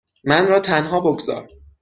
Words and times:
من 0.23 0.47
را 0.47 0.59
تنها 0.59 0.99
بگذار. 0.99 1.47